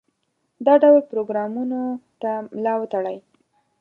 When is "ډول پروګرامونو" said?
0.83-1.81